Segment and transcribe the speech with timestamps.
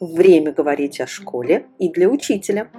[0.00, 2.70] Время говорить о школе и для учителя.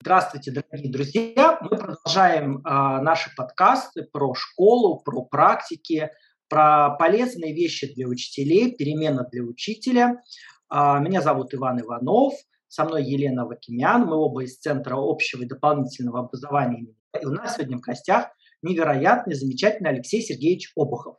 [0.00, 1.58] Здравствуйте, дорогие друзья!
[1.60, 2.60] Мы продолжаем э,
[3.02, 6.10] наши подкасты про школу, про практики,
[6.48, 10.20] про полезные вещи для учителей, перемена для учителя.
[10.68, 12.34] Э, меня зовут Иван Иванов,
[12.66, 16.92] со мной Елена Вакимян, мы оба из Центра общего и дополнительного образования.
[17.20, 18.30] И у нас сегодня в гостях
[18.62, 21.16] невероятный, замечательный Алексей Сергеевич Обухов.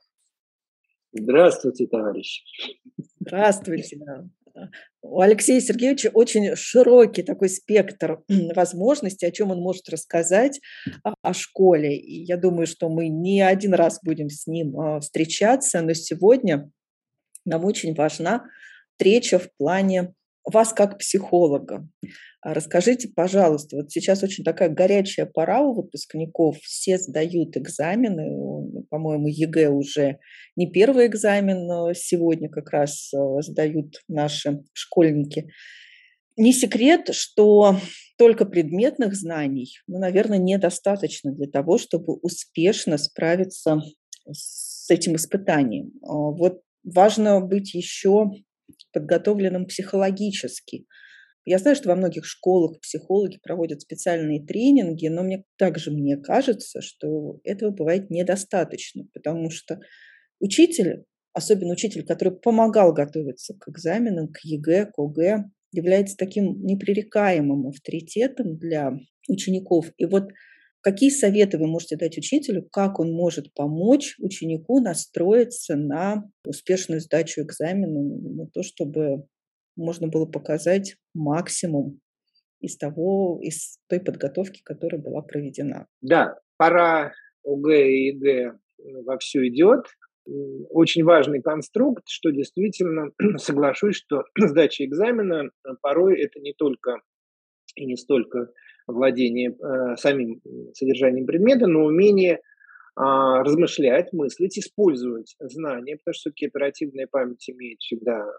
[1.13, 2.44] Здравствуйте, товарищи.
[3.20, 3.98] Здравствуйте.
[5.02, 8.23] У Алексея Сергеевича очень широкий такой спектр
[8.55, 10.59] возможностей, о чем он может рассказать
[11.04, 11.98] о школе.
[11.98, 16.70] И я думаю, что мы не один раз будем с ним а, встречаться, но сегодня
[17.45, 18.45] нам очень важна
[19.02, 20.14] встреча в плане
[20.45, 21.88] вас как психолога.
[22.41, 29.27] А расскажите, пожалуйста, вот сейчас очень такая горячая пора у выпускников, все сдают экзамены, по-моему,
[29.27, 30.17] ЕГЭ уже
[30.55, 35.50] не первый экзамен сегодня как раз э, сдают наши школьники.
[36.36, 37.78] Не секрет, что
[38.17, 43.81] только предметных знаний, ну, наверное, недостаточно для того, чтобы успешно справиться
[44.31, 45.92] с этим испытанием.
[46.02, 48.31] А вот важно быть еще
[48.92, 50.86] подготовленным психологически.
[51.44, 56.81] Я знаю, что во многих школах психологи проводят специальные тренинги, но мне также мне кажется,
[56.81, 59.80] что этого бывает недостаточно, потому что
[60.39, 67.67] учитель, особенно учитель, который помогал готовиться к экзаменам, к ЕГЭ, к ОГЭ, является таким непререкаемым
[67.67, 68.92] авторитетом для
[69.28, 69.92] учеников.
[69.97, 70.30] И вот
[70.82, 77.42] какие советы вы можете дать учителю, как он может помочь ученику настроиться на успешную сдачу
[77.42, 79.26] экзамена, на то, чтобы
[79.76, 82.00] можно было показать максимум
[82.59, 85.88] из того, из той подготовки, которая была проведена.
[86.02, 87.12] Да, пора
[87.44, 88.54] ОГЭ и ЕГЭ
[89.06, 89.86] вовсю идет.
[90.70, 95.50] Очень важный конструкт, что действительно соглашусь, что сдача экзамена
[95.82, 97.02] порой это не только
[97.75, 98.52] и не столько
[98.91, 100.41] владение э, самим
[100.74, 102.40] содержанием предмета, но умение
[102.94, 108.29] а, размышлять, мыслить, использовать знания, потому что все-таки оперативная память имеет всегда а,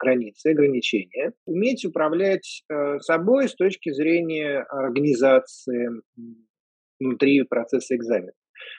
[0.00, 1.32] границы, ограничения.
[1.46, 5.90] Уметь управлять а, собой с точки зрения организации
[6.98, 8.32] внутри процесса экзамена.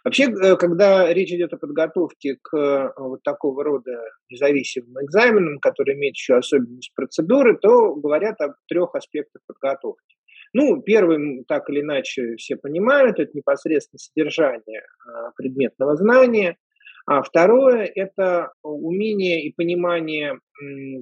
[0.04, 4.00] Вообще, э, когда речь идет о подготовке к вот такого рода
[4.30, 10.18] независимым экзаменам, которые имеют еще особенность процедуры, то говорят о трех аспектах подготовки.
[10.54, 16.58] Ну, первым, так или иначе, все понимают, это непосредственно содержание а, предметного знания.
[17.08, 20.40] А второе– это умение и понимание,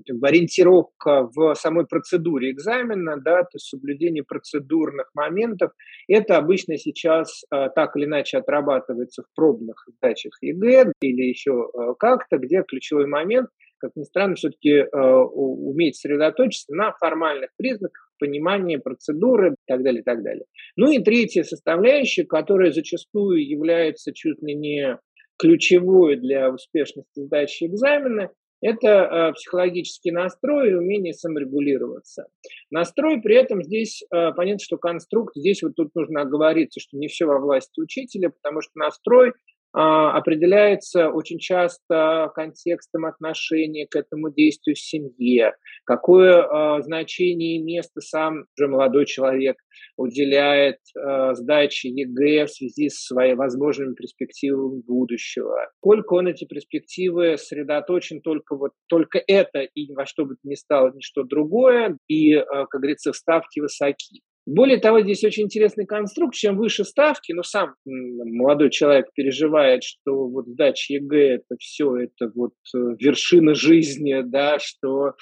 [0.08, 5.72] как бы ориентировка в самой процедуре экзамена, да, то есть соблюдение процедурных моментов.
[6.08, 11.94] Это обычно сейчас а, так или иначе отрабатывается в пробных задачах ЕГЭ или еще а,
[11.96, 13.50] как-то, где ключевой момент,
[13.80, 20.04] как ни странно, все-таки уметь сосредоточиться на формальных признаках понимание процедуры и так далее, и
[20.04, 20.46] так далее.
[20.76, 25.00] Ну и третья составляющая, которая зачастую является чуть ли не
[25.38, 28.30] ключевой для успешности сдачи экзамена,
[28.62, 32.28] это э, психологический настрой и умение саморегулироваться.
[32.70, 37.08] Настрой при этом здесь, э, понятно, что конструкт, здесь вот тут нужно оговориться, что не
[37.08, 39.32] все во власти учителя, потому что настрой
[39.72, 45.54] определяется очень часто контекстом отношения к этому действию в семье,
[45.84, 49.58] какое а, значение и место сам уже молодой человек
[49.96, 57.38] уделяет а, сдаче ЕГЭ в связи с своими возможными перспективами будущего, сколько он эти перспективы
[57.38, 62.36] сосредоточен только вот только это и во что бы то ни стало ничто другое, и,
[62.36, 64.22] как говорится, ставки высоки.
[64.52, 66.34] Более того, здесь очень интересный конструкт.
[66.34, 72.32] Чем выше ставки, ну, сам молодой человек переживает, что вот сдача ЕГЭ– это все, это
[72.34, 75.14] вот э, вершина жизни, да, что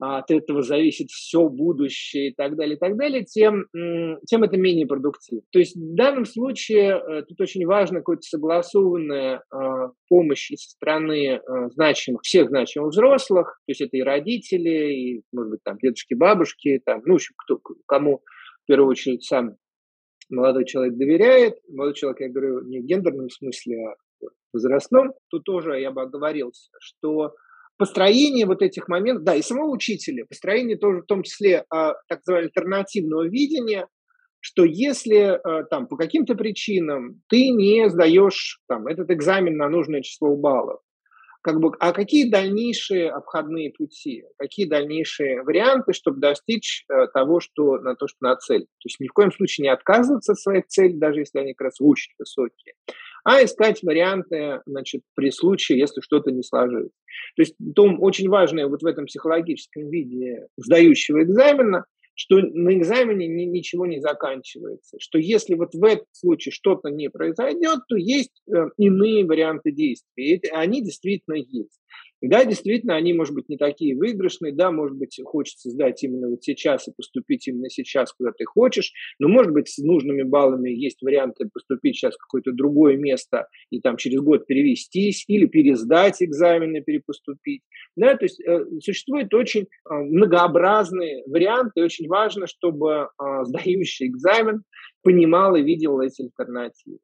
[0.00, 3.64] от этого зависит все будущее и так далее, и так далее, тем,
[4.26, 5.42] тем это менее продуктивно.
[5.50, 9.58] То есть в данном случае э, тут очень важно какая-то согласованная э,
[10.10, 11.40] помощь со стороны
[11.72, 16.82] значимых, всех значимых взрослых, то есть это и родители, и, может быть, там, дедушки, бабушки,
[16.84, 18.20] там, ну, в общем, кто, кому
[18.66, 19.56] первую очередь сам
[20.28, 21.58] молодой человек доверяет.
[21.68, 23.94] Молодой человек, я говорю, не в гендерном смысле, а
[24.54, 25.12] возрастном.
[25.28, 27.34] Тут тоже я бы оговорился, что
[27.76, 32.20] построение вот этих моментов, да, и самого учителя, построение тоже в том числе а, так
[32.20, 33.88] называемого альтернативного видения,
[34.40, 40.02] что если а, там по каким-то причинам ты не сдаешь там этот экзамен на нужное
[40.02, 40.80] число баллов,
[41.44, 47.78] как бы, а какие дальнейшие обходные пути, какие дальнейшие варианты, чтобы достичь э, того, что
[47.80, 48.62] на то, что на цель.
[48.62, 51.66] То есть ни в коем случае не отказываться от своих целей, даже если они как
[51.66, 52.72] раз очень высокие,
[53.24, 56.92] а искать варианты значит, при случае, если что-то не сложилось.
[57.36, 63.26] То есть то очень важное вот в этом психологическом виде сдающего экзамена, что на экзамене
[63.26, 68.42] ни, ничего не заканчивается, что если вот в этом случае что-то не произойдет, то есть
[68.48, 71.80] э, иные варианты действий, и они действительно есть.
[72.26, 76.42] Да, действительно, они, может быть, не такие выигрышные, да, может быть, хочется сдать именно вот
[76.42, 81.02] сейчас и поступить именно сейчас, куда ты хочешь, но, может быть, с нужными баллами есть
[81.02, 86.80] варианты поступить сейчас в какое-то другое место и там через год перевестись или пересдать экзамены,
[86.80, 87.60] перепоступить.
[87.94, 94.62] Да, то есть э, существуют очень э, многообразные варианты, очень важно, чтобы э, сдающий экзамен
[95.02, 96.98] понимал и видел эти альтернативы.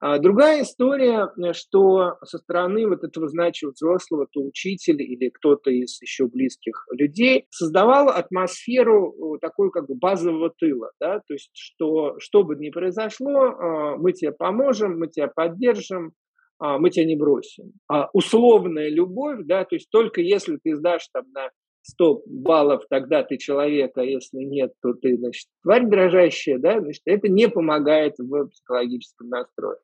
[0.00, 5.70] А другая история, э, что со стороны вот этого значимого взрослого, то учитель или кто-то
[5.70, 11.50] из еще близких людей создавал атмосферу э, такой как бы базового тыла, да, то есть
[11.54, 16.12] что, что бы ни произошло, э, мы тебе поможем, мы тебя поддержим,
[16.60, 17.72] мы тебя не бросим.
[17.88, 21.50] А условная любовь, да, то есть только если ты сдашь там на
[21.84, 27.02] 100 баллов, тогда ты человек, а если нет, то ты, значит, тварь дрожащая, да, значит,
[27.04, 29.78] это не помогает в психологическом настрое.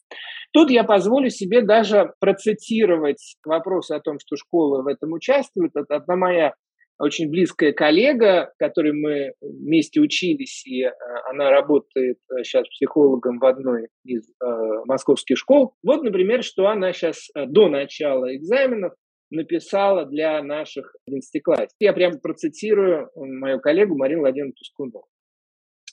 [0.52, 5.72] Тут я позволю себе даже процитировать вопрос о том, что школа в этом участвует.
[5.74, 6.54] Это одна моя
[7.00, 10.90] очень близкая коллега, которой мы вместе учились, и э,
[11.30, 14.44] она работает сейчас э, психологом в одной из э,
[14.84, 15.74] московских школ.
[15.82, 18.92] Вот, например, что она сейчас до начала экзаменов
[19.30, 21.76] написала для наших одиннадцатиклассников.
[21.78, 25.06] Я прямо процитирую мою коллегу Марину Владимировну Тускунову.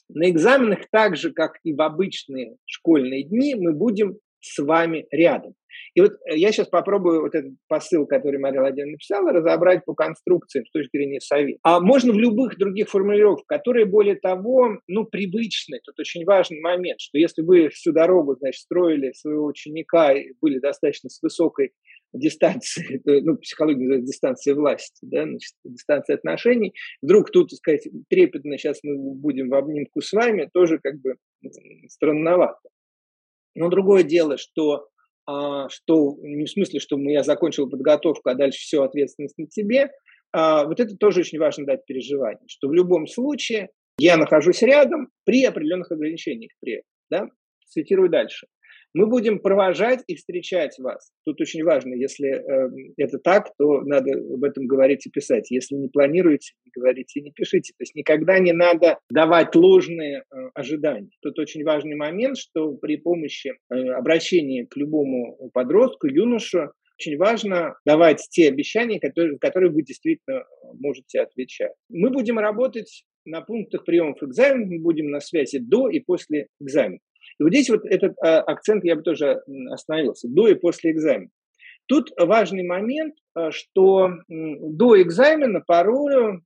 [0.08, 5.54] На экзаменах так же, как и в обычные школьные дни, мы будем с вами рядом.
[5.94, 9.94] И вот э, я сейчас попробую вот этот посыл, который Мария Владимировна написала, разобрать по
[9.94, 11.58] конструкциям с точки зрения совета.
[11.62, 15.80] А можно в любых других формулировках, которые, более того, ну, привычны.
[15.84, 20.58] Тут очень важный момент, что если вы всю дорогу, значит, строили своего ученика и были
[20.58, 21.72] достаточно с высокой
[22.12, 26.74] дистанции, ну, психология называется дистанция власти, да, значит, дистанция отношений.
[27.02, 31.16] Вдруг тут, сказать, трепетно сейчас мы будем в обнимку с вами, тоже как бы
[31.88, 32.68] странновато.
[33.54, 34.88] Но другое дело, что,
[35.26, 39.90] а, что не в смысле, что я закончил подготовку, а дальше все ответственность на тебе,
[40.32, 45.08] а, вот это тоже очень важно дать переживание, что в любом случае я нахожусь рядом
[45.24, 46.52] при определенных ограничениях.
[46.60, 47.28] При, да?
[47.66, 48.46] Цитирую дальше.
[48.94, 51.10] Мы будем провожать и встречать вас.
[51.24, 55.50] Тут очень важно, если э, это так, то надо об этом говорить и писать.
[55.50, 57.72] Если не планируете, не говорите и не пишите.
[57.76, 61.10] То есть никогда не надо давать ложные э, ожидания.
[61.20, 67.76] Тут очень важный момент, что при помощи э, обращения к любому подростку, юношу, очень важно
[67.86, 70.44] давать те обещания, которые, которые вы действительно
[70.80, 71.72] можете отвечать.
[71.88, 76.98] Мы будем работать на пунктах приемов экзамена, мы будем на связи до и после экзамена.
[77.38, 81.30] И вот здесь вот этот а, акцент я бы тоже остановился, до и после экзамена.
[81.86, 86.42] Тут важный момент, а, что до экзамена порою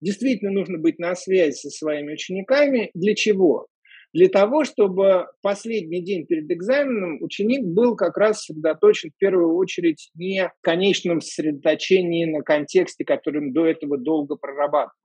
[0.00, 2.90] действительно нужно быть на связи со своими учениками.
[2.94, 3.68] Для чего?
[4.12, 10.10] Для того, чтобы последний день перед экзаменом ученик был как раз сосредоточен в первую очередь
[10.14, 15.03] не в конечном сосредоточении на контексте, который он до этого долго прорабатывал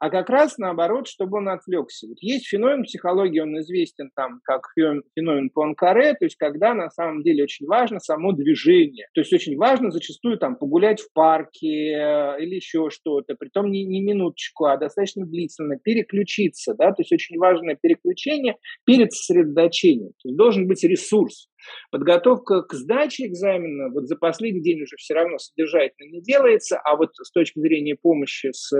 [0.00, 2.08] а как раз наоборот, чтобы он отвлекся.
[2.08, 7.22] Вот есть феномен психологии, он известен там как феномен Пуанкаре, то есть когда на самом
[7.22, 9.08] деле очень важно само движение.
[9.14, 13.84] То есть очень важно зачастую там погулять в парке э, или еще что-то, притом не,
[13.84, 20.12] не минуточку, а достаточно длительно, переключиться, да, то есть очень важное переключение перед сосредоточением.
[20.22, 21.50] То есть должен быть ресурс.
[21.90, 26.96] Подготовка к сдаче экзамена вот за последний день уже все равно содержательно не делается, а
[26.96, 28.72] вот с точки зрения помощи с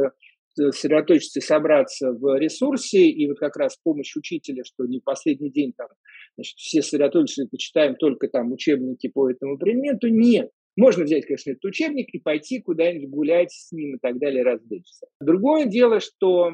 [0.71, 5.51] сосредоточиться и собраться в ресурсе, и вот как раз помощь учителя, что не в последний
[5.51, 5.89] день там,
[6.37, 10.51] значит, все сосредоточились почитаем только там учебники по этому предмету, нет.
[10.77, 15.07] Можно взять, конечно, этот учебник и пойти куда-нибудь гулять с ним и так далее, развлечься.
[15.21, 16.53] Другое дело, что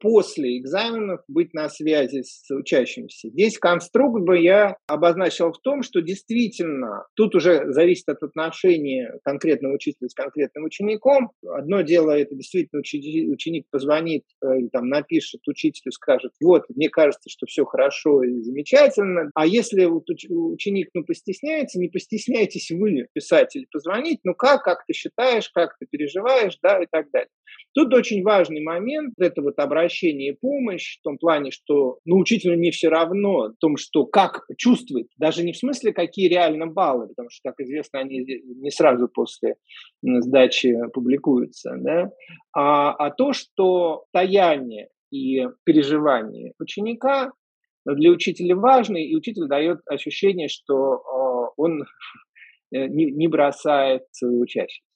[0.00, 3.28] после экзаменов быть на связи с учащимся.
[3.28, 9.74] Здесь конструкт бы я обозначил в том, что действительно тут уже зависит от отношения конкретного
[9.74, 11.30] учителя с конкретным учеником.
[11.46, 17.28] Одно дело, это действительно ученик позвонит э, или там напишет учителю, скажет, вот, мне кажется,
[17.28, 19.30] что все хорошо и замечательно.
[19.34, 24.92] А если ученик ну, постесняется, не постесняйтесь вы писать или позвонить, ну как, как ты
[24.92, 27.28] считаешь, как ты переживаешь, да, и так далее.
[27.74, 32.56] Тут очень важный момент, это вот обращение и помощь, в том плане, что ну, учителю
[32.56, 37.08] не все равно в том, что как чувствует, даже не в смысле, какие реально баллы,
[37.08, 39.56] потому что, как известно, они не сразу после
[40.02, 42.10] сдачи публикуются, да,
[42.54, 47.32] а, а то, что таяние и переживание ученика
[47.84, 51.84] для учителя важный, и учитель дает ощущение, что э, он
[52.70, 54.88] не, не бросает своего учащихся.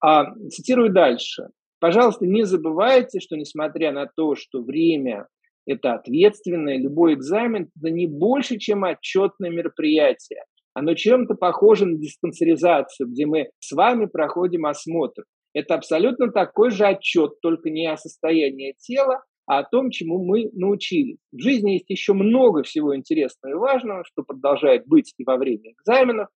[0.00, 1.48] А, цитирую дальше.
[1.78, 5.28] Пожалуйста, не забывайте, что несмотря на то, что время–
[5.66, 10.44] это ответственное, любой экзамен– это не больше, чем отчетное мероприятие.
[10.74, 15.24] Оно чем-то похоже на диспансеризацию, где мы с вами проходим осмотр.
[15.54, 20.50] Это абсолютно такой же отчет, только не о состоянии тела, а о том, чему мы
[20.52, 21.18] научились.
[21.32, 25.72] В жизни есть еще много всего интересного и важного, что продолжает быть и во время
[25.72, 26.28] экзаменов.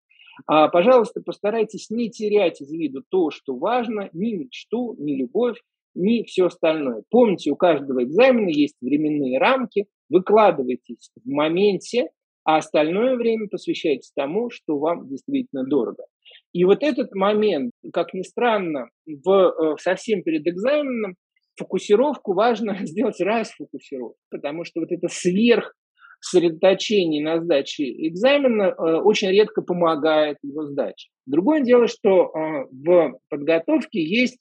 [0.46, 5.58] А, пожалуйста, постарайтесь не терять из виду то, что важно, ни мечту, ни любовь,
[5.94, 7.02] ни все остальное.
[7.10, 12.10] Помните, у каждого экзамена есть временные рамки, выкладывайтесь в моменте,
[12.44, 16.04] а остальное время посвящайте тому, что вам действительно дорого.
[16.52, 21.16] И вот этот момент, как ни странно, в, э, совсем перед экзаменом
[21.56, 25.74] фокусировку важно сделать раз фокусировку, потому что вот это сверх
[26.20, 31.10] сосредоточение на сдаче экзамена э, очень редко помогает его сдаче.
[31.26, 34.38] Другое дело, что э, в подготовке есть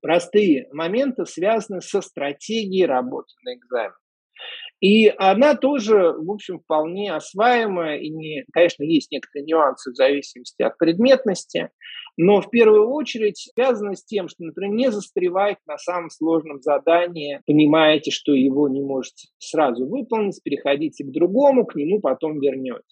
[0.00, 3.94] простые моменты, связанные со стратегией работы на экзамен.
[4.80, 7.98] И она тоже, в общем, вполне осваиваемая.
[7.98, 11.70] И, не, конечно, есть некоторые нюансы в зависимости от предметности.
[12.16, 17.40] Но в первую очередь связано с тем, что, например, не застревайте на самом сложном задании,
[17.46, 22.82] понимаете, что его не можете сразу выполнить, переходите к другому, к нему потом вернете.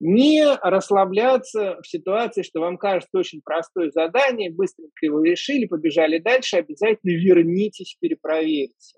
[0.00, 6.56] Не расслабляться в ситуации, что вам кажется очень простое задание, быстренько его решили, побежали дальше,
[6.56, 8.97] обязательно вернитесь, перепроверьте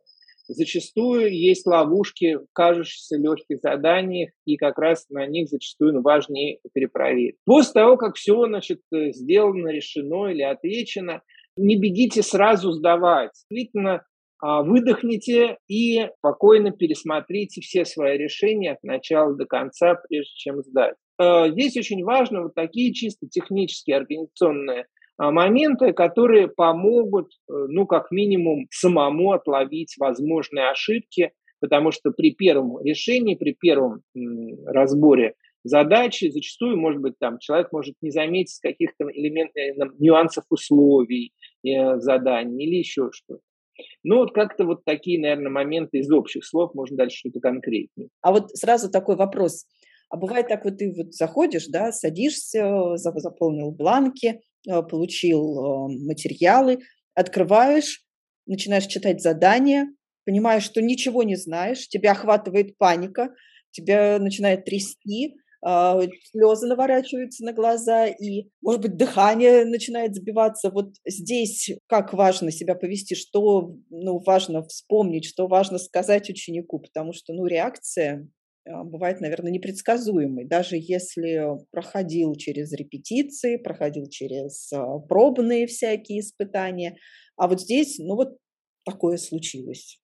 [0.51, 7.37] зачастую есть ловушки в кажущихся легких заданиях, и как раз на них зачастую важнее перепроверить.
[7.45, 11.23] После того, как все значит, сделано, решено или отвечено,
[11.57, 13.31] не бегите сразу сдавать.
[13.33, 14.05] Действительно,
[14.43, 20.95] а, выдохните и спокойно пересмотрите все свои решения от начала до конца, прежде чем сдать.
[21.19, 24.87] А, здесь очень важно вот такие чисто технические, организационные
[25.21, 32.83] моменты, которые помогут, э, ну, как минимум, самому отловить возможные ошибки, потому что при первом
[32.83, 34.03] решении, при первом
[34.67, 41.33] разборе задачи зачастую, может быть, там человек может не заметить каких-то элементов, нюансов условий
[41.65, 43.43] э, задания или еще что-то.
[44.03, 48.09] Ну, вот как-то вот такие, наверное, моменты из общих слов, можно дальше что-то конкретнее.
[48.21, 49.67] А вот сразу такой вопрос.
[50.11, 56.81] А бывает так, вот ты вот заходишь, да, садишься, заполнил бланки, Э, получил э, материалы,
[57.15, 58.05] открываешь,
[58.47, 59.89] начинаешь читать задания,
[60.27, 63.31] понимаешь, что ничего не знаешь, тебя охватывает паника,
[63.71, 66.01] тебя начинает трясти, а,
[66.31, 70.71] слезы наворачиваются на глаза, и, может быть, дыхание начинает сбиваться.
[70.71, 77.13] Вот здесь как важно себя повести, что ну, важно вспомнить, что важно сказать ученику, потому
[77.13, 78.27] что ну, реакция
[78.67, 80.47] бывает, наверное, непредсказуемый.
[80.47, 86.97] Даже если проходил через репетиции, проходил через а, пробные всякие испытания.
[87.37, 88.37] А вот здесь, ну вот
[88.85, 89.99] такое случилось.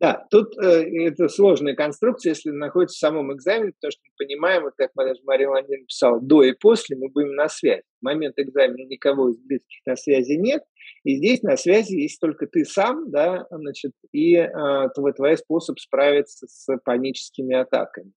[0.00, 4.62] Да, тут э, это сложная конструкция, если находится в самом экзамене, потому что мы понимаем,
[4.62, 7.82] вот как Мария Владимировна написала, до и после мы будем на связи.
[8.00, 10.62] В момент экзамена никого из близких на связи нет,
[11.04, 14.48] и здесь на связи есть только ты сам, да, значит, и э,
[14.94, 18.12] твой, твой способ справиться с паническими атаками.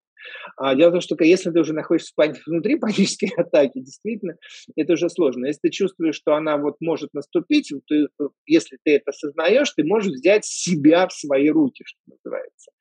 [0.58, 2.14] А дело в том, что если ты уже находишься
[2.46, 4.36] внутри панической атаки, действительно,
[4.76, 5.46] это уже сложно.
[5.46, 8.08] Если ты чувствуешь, что она вот может наступить, ты,
[8.46, 12.72] если ты это осознаешь, ты можешь взять себя в свои руки, что называется.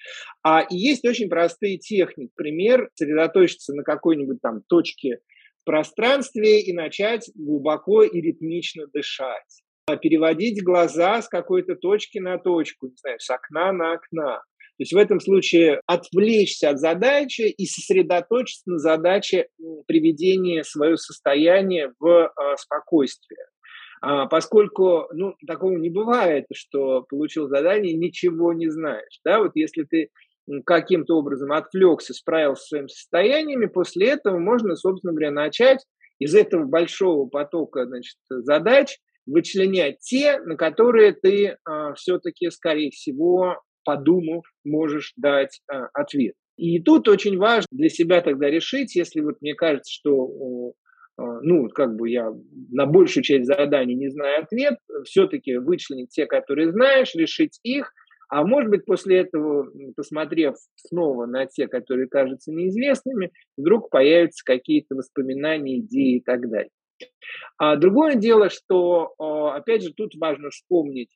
[0.43, 2.33] А и есть очень простые техники.
[2.35, 5.19] Пример, сосредоточиться на какой-нибудь там точке
[5.61, 9.63] в пространстве и начать глубоко и ритмично дышать
[10.01, 14.43] переводить глаза с какой-то точки на точку, не знаю, с окна на окна.
[14.83, 19.47] То есть в этом случае отвлечься от задачи и сосредоточиться на задаче
[19.87, 23.45] приведения своего состояния в э, спокойствие.
[24.01, 29.21] А, поскольку ну, такого не бывает, что получил задание, ничего не знаешь.
[29.25, 29.39] Да?
[29.39, 30.09] Вот если ты
[30.67, 35.87] каким-то образом отвлекся, справился с своими состояниями, после этого можно, собственно говоря, начать
[36.19, 42.91] из этого большого потока значит, задач вычленять те, на которые ты э, а, все-таки, скорее
[42.91, 46.35] всего, подумав, можешь дать э, ответ.
[46.57, 50.75] И тут очень важно для себя тогда решить, если вот мне кажется, что
[51.19, 52.33] э, ну, как бы я
[52.71, 57.93] на большую часть заданий не знаю ответ, все-таки вычленить те, которые знаешь, решить их,
[58.29, 64.95] а может быть, после этого, посмотрев снова на те, которые кажутся неизвестными, вдруг появятся какие-то
[64.95, 66.71] воспоминания, идеи и так далее.
[67.59, 71.11] А другое дело, что, опять же, тут важно вспомнить,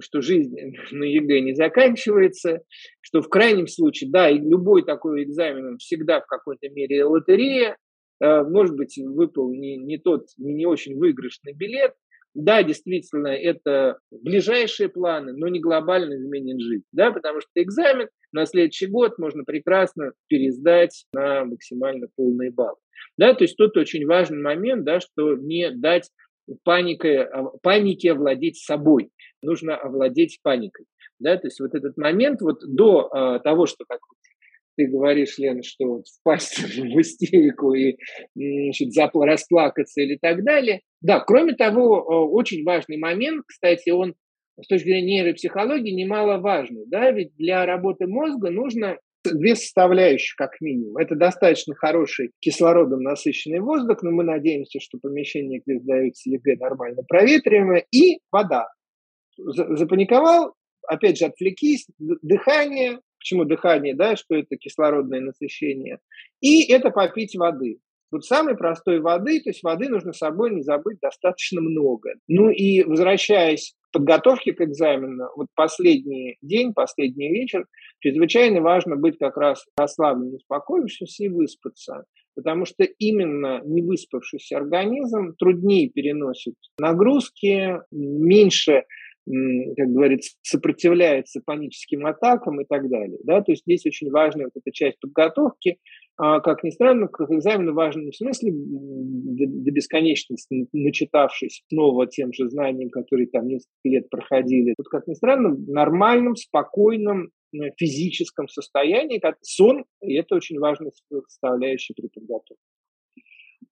[0.00, 0.56] что жизнь
[0.90, 2.60] на ЕГЭ не заканчивается,
[3.00, 7.76] что в крайнем случае, да, и любой такой экзамен всегда в какой-то мере лотерея,
[8.20, 11.92] э, может быть, выпал не, не тот, не очень выигрышный билет,
[12.36, 18.44] да, действительно, это ближайшие планы, но не глобально изменит жизнь, да, потому что экзамен на
[18.44, 22.76] следующий год можно прекрасно пересдать на максимально полные баллы.
[23.16, 26.10] Да, то есть тут очень важный момент, да, что не дать
[26.64, 29.10] паникой, а, панике овладеть собой,
[29.42, 30.86] нужно овладеть паникой.
[31.18, 34.00] Да, то есть вот этот момент вот до э, того, что, как
[34.76, 37.96] ты говоришь, Лена, что вот впасть в истерику и
[38.34, 40.82] значит, расплакаться или так далее.
[41.00, 44.14] Да, кроме того, очень важный момент, кстати, он
[44.60, 46.84] с точки зрения нейропсихологии немаловажный.
[46.86, 47.10] Да?
[47.10, 48.98] Ведь для работы мозга нужно
[49.32, 50.96] две составляющие, как минимум.
[50.96, 57.02] Это достаточно хороший кислородом насыщенный воздух, но мы надеемся, что помещение, где сдаются ЕГЭ, нормально
[57.06, 58.68] проветриваемое, и вода.
[59.36, 60.54] Запаниковал,
[60.86, 65.98] опять же, отвлекись, дыхание, Почему дыхание, да, что это кислородное насыщение.
[66.40, 67.80] И это попить воды.
[68.16, 72.14] Вот самой простой воды, то есть воды нужно с собой не забыть достаточно много.
[72.28, 77.66] Ну и возвращаясь к подготовке к экзамену, вот последний день, последний вечер,
[78.00, 82.04] чрезвычайно важно быть как раз расслабленным, успокоившимся и выспаться.
[82.34, 88.84] Потому что именно невыспавшийся организм труднее переносит нагрузки, меньше
[89.26, 93.18] как говорится, сопротивляется паническим атакам и так далее.
[93.24, 93.42] Да?
[93.42, 95.78] То есть здесь очень важная вот эта часть подготовки.
[96.16, 102.48] А, как ни странно, к экзамену важно в смысле до, бесконечности, начитавшись снова тем же
[102.48, 104.74] знаниям, которые там несколько лет проходили.
[104.76, 107.30] Тут, как ни странно, в нормальном, спокойном
[107.76, 110.92] физическом состоянии, как сон, и это очень важная
[111.26, 112.62] составляющая при подготовке.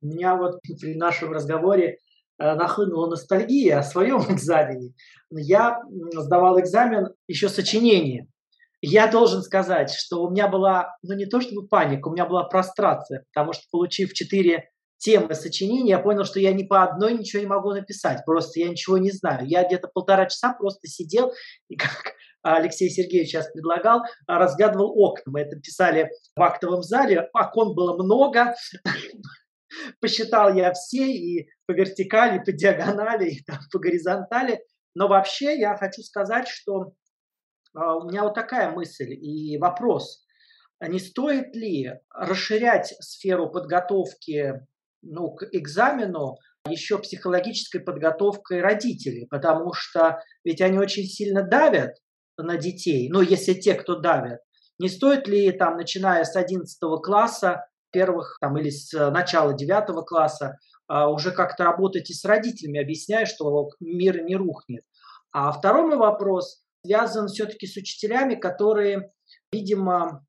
[0.02, 1.98] У меня вот при нашем разговоре
[2.38, 4.92] нахлынула ностальгия о своем экзамене.
[5.30, 5.80] Я
[6.12, 8.28] сдавал экзамен еще сочинение.
[8.80, 12.44] Я должен сказать, что у меня была, ну не то чтобы паника, у меня была
[12.44, 17.40] прострация, потому что получив четыре темы сочинения, я понял, что я ни по одной ничего
[17.40, 19.46] не могу написать, просто я ничего не знаю.
[19.46, 21.32] Я где-то полтора часа просто сидел
[21.68, 25.32] и, как Алексей Сергеевич сейчас предлагал, разглядывал окна.
[25.32, 28.54] Мы это писали в актовом зале, окон было много,
[30.00, 34.64] посчитал я все и по вертикали, по диагонали, там, по горизонтали.
[34.94, 36.92] Но вообще я хочу сказать, что
[37.74, 40.24] а, у меня вот такая мысль и вопрос.
[40.80, 44.60] Не стоит ли расширять сферу подготовки
[45.02, 51.92] ну, к экзамену еще психологической подготовкой родителей, потому что ведь они очень сильно давят
[52.38, 54.40] на детей, ну, если те, кто давят.
[54.78, 60.02] Не стоит ли там, начиная с 11 класса, первых там, или с э, начала девятого
[60.02, 60.56] класса а,
[60.88, 64.84] уже как-то работать и с родителями, объясняя, что мир не рухнет.
[65.32, 69.10] А второй мой вопрос связан все-таки с учителями, которые,
[69.50, 70.24] видимо,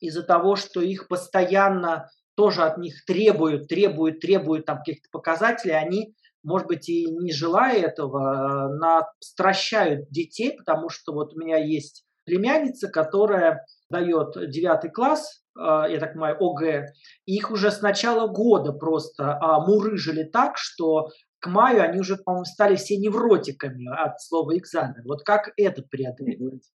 [0.00, 6.14] из-за того, что их постоянно тоже от них требуют, требуют, требуют там каких-то показателей, они,
[6.42, 12.04] может быть, и не желая этого, э, настращают детей, потому что вот у меня есть
[12.24, 16.86] племянница, которая дает девятый класс, а, я так понимаю, ОГЭ,
[17.26, 22.44] их уже с начала года просто а, мурыжили так, что к маю они уже, по-моему,
[22.44, 25.02] стали все невротиками от слова экзамен.
[25.04, 26.70] Вот как это преодолеть?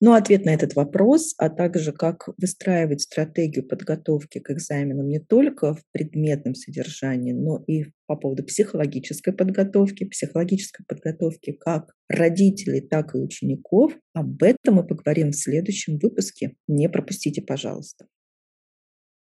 [0.00, 5.74] Но ответ на этот вопрос, а также как выстраивать стратегию подготовки к экзаменам не только
[5.74, 13.18] в предметном содержании, но и по поводу психологической подготовки, психологической подготовки как родителей, так и
[13.18, 13.96] учеников.
[14.12, 16.56] Об этом мы поговорим в следующем выпуске.
[16.68, 18.06] Не пропустите, пожалуйста.